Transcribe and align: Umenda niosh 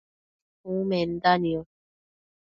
Umenda 0.71 1.31
niosh 1.41 1.73